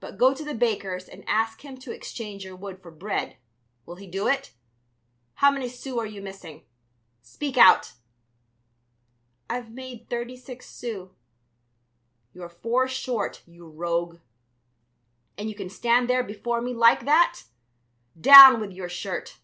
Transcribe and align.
But 0.00 0.16
go 0.16 0.32
to 0.32 0.42
the 0.44 0.54
baker's 0.54 1.10
and 1.10 1.24
ask 1.28 1.60
him 1.62 1.76
to 1.80 1.92
exchange 1.92 2.42
your 2.42 2.56
wood 2.56 2.80
for 2.80 2.90
bread, 2.90 3.36
will 3.84 3.96
he 3.96 4.06
do 4.06 4.26
it? 4.26 4.54
How 5.34 5.50
many 5.50 5.68
sous 5.68 5.98
are 5.98 6.06
you 6.06 6.22
missing? 6.22 6.64
Speak 7.20 7.58
out!" 7.58 7.92
"I've 9.50 9.70
made 9.70 10.08
thirty 10.08 10.38
six 10.38 10.70
sous." 10.70 11.10
"You're 12.32 12.48
four 12.48 12.88
short, 12.88 13.42
you 13.46 13.68
rogue. 13.68 14.20
And 15.36 15.50
you 15.50 15.54
can 15.54 15.68
stand 15.68 16.08
there 16.08 16.24
before 16.24 16.62
me 16.62 16.72
like 16.72 17.04
that! 17.04 17.40
Down 18.18 18.58
with 18.58 18.72
your 18.72 18.88
shirt! 18.88 19.36